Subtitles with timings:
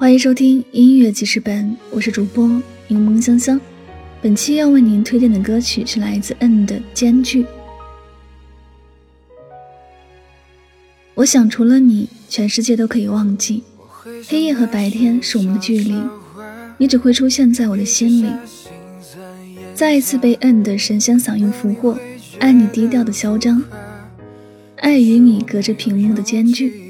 [0.00, 2.48] 欢迎收听音乐记事本，我是主播
[2.88, 3.60] 柠檬香香。
[4.22, 7.42] 本期要为您推荐的歌曲是来自 en 的《间距》。
[11.12, 13.62] 我想除了你，全世界都可以忘记。
[14.26, 15.94] 黑夜和白天是我们的距离，
[16.78, 18.32] 你只会出现在我的心里。
[19.74, 21.98] 再一次被 en 的神仙嗓音俘获，
[22.38, 23.62] 爱你低调的嚣张，
[24.76, 26.89] 爱与你隔着屏幕的间距。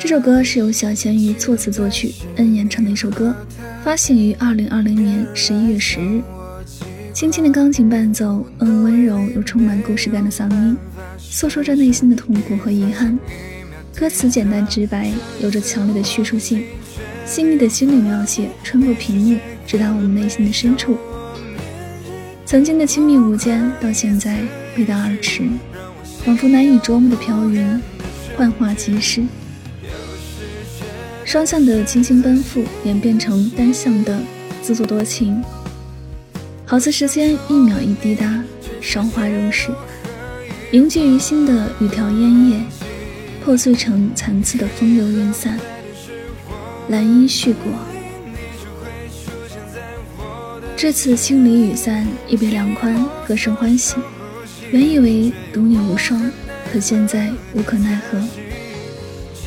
[0.00, 3.34] 这首歌是由小咸鱼作词作曲，恩演唱的一首歌，
[3.82, 6.22] 发行于二零二零年十一月十日。
[7.12, 10.76] 轻轻的钢琴伴奏，嗯，温柔又充满故事感的嗓音，
[11.18, 13.18] 诉说着内心的痛苦和遗憾。
[13.96, 16.62] 歌词简单直白，有着强烈的叙述性，
[17.26, 20.96] 细腻的心理描写穿过屏幕，直达我们内心的深处。
[22.46, 24.38] 曾经的亲密无间，到现在
[24.76, 25.42] 背道而驰，
[26.24, 27.82] 仿佛难以捉摸的飘云，
[28.36, 29.24] 幻化即逝。
[31.28, 34.18] 双向的倾心奔赴演变成单向的
[34.62, 35.44] 自作多情，
[36.64, 38.42] 好似时间一秒一滴答，
[38.80, 39.68] 韶华如逝，
[40.70, 42.60] 凝聚于心的雨条烟叶，
[43.44, 45.60] 破碎成残次的风流云散。
[46.88, 47.72] 兰因絮果，
[50.78, 53.96] 这次清离雨散，一别两宽，各生欢喜。
[54.70, 56.32] 原以为独你无双，
[56.72, 58.18] 可现在无可奈何。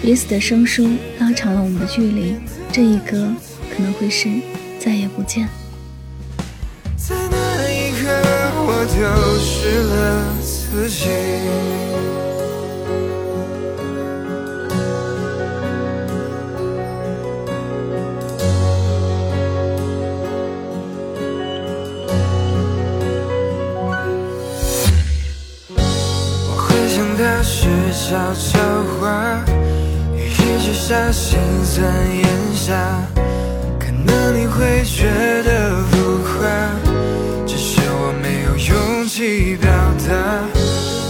[0.00, 2.36] 彼此的生疏拉长了我们的距离，
[2.72, 3.30] 这一隔
[3.70, 4.28] 可能会是
[4.78, 5.48] 再也不见。
[6.96, 7.36] 在那
[7.70, 8.08] 一刻，
[8.64, 8.96] 我丢
[9.38, 11.08] 失了自己。
[26.48, 28.58] 我会想的是悄悄
[28.98, 29.44] 话。
[30.88, 31.86] 下心酸
[32.16, 32.72] 咽下，
[33.78, 35.04] 可能你会觉
[35.42, 36.48] 得浮夸，
[37.46, 39.70] 只是我没有勇气表
[40.08, 40.48] 达。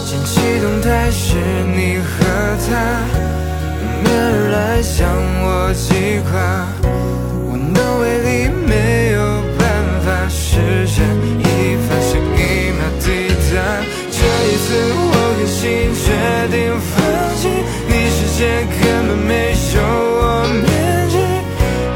[0.04, 1.36] 惊喜动态是
[1.76, 2.26] 你和
[2.66, 2.74] 他，
[3.78, 5.06] 迎面而来向
[5.44, 6.66] 我击垮，
[19.58, 20.22] 修我
[20.62, 20.66] 面
[21.10, 21.14] 具，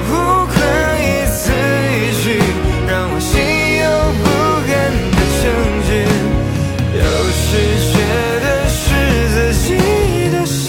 [0.09, 0.11] 不
[0.51, 0.55] 管
[0.99, 1.41] 一字
[1.95, 2.25] 一句，
[2.89, 3.31] 让我心
[3.79, 3.85] 有
[4.19, 4.25] 不
[4.69, 4.71] 甘
[5.15, 5.45] 的证
[5.87, 5.91] 据，
[6.99, 7.01] 有
[7.33, 7.41] 时
[7.93, 7.95] 觉
[8.43, 8.83] 得是
[9.33, 9.69] 自己
[10.31, 10.61] 的心。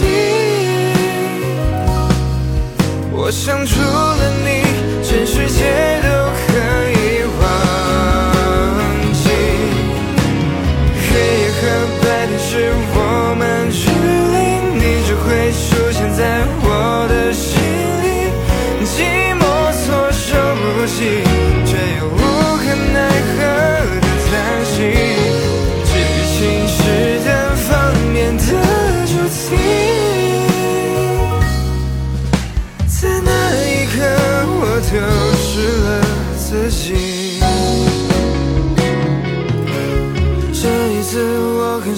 [3.12, 4.48] 我想除了你，
[5.04, 6.03] 全世界。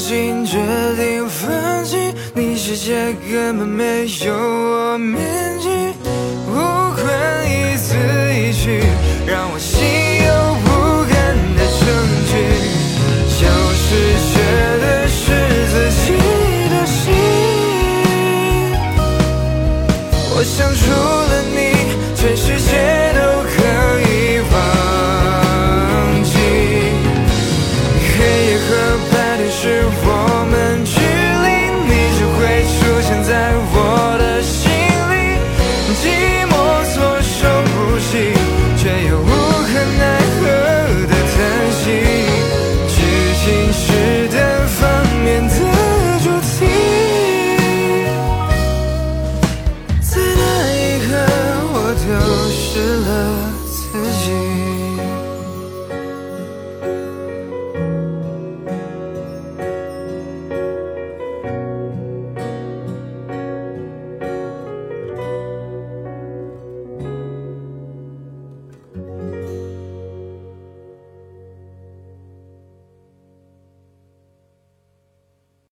[0.08, 0.60] 心决
[0.96, 1.98] 定放弃，
[2.36, 5.00] 你世界根本没有我